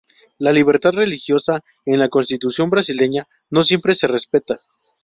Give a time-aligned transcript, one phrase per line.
[0.39, 4.59] La libertad religiosa en la Constitución Brasileña no siempre se respeta.